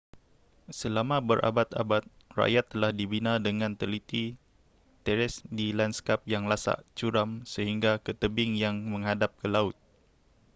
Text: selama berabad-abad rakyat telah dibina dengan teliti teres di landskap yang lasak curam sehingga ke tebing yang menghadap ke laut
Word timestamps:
selama 0.79 1.17
berabad-abad 1.29 2.03
rakyat 2.39 2.65
telah 2.73 2.89
dibina 2.99 3.33
dengan 3.47 3.71
teliti 3.81 4.25
teres 5.05 5.35
di 5.57 5.67
landskap 5.79 6.19
yang 6.33 6.43
lasak 6.51 6.79
curam 6.97 7.29
sehingga 7.53 7.91
ke 8.05 8.11
tebing 8.21 8.53
yang 8.63 8.75
menghadap 8.93 9.31
ke 9.39 9.45
laut 9.55 9.75